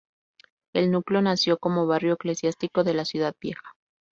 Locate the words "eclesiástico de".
2.13-2.95